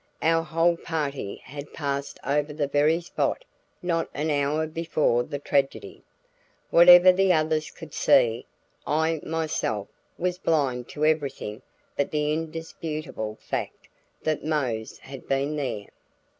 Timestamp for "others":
7.31-7.69